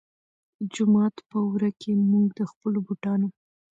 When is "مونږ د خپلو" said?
2.09-2.79